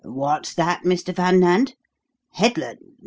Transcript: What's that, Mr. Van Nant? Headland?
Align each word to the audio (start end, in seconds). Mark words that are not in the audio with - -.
What's 0.03 0.55
that, 0.55 0.81
Mr. 0.83 1.13
Van 1.13 1.39
Nant? 1.39 1.75
Headland? 2.31 2.79